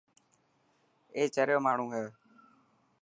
[1.15, 2.05] اي چريو ماڻهو هي.